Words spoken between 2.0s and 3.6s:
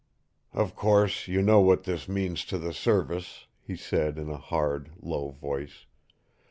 means to the Service,"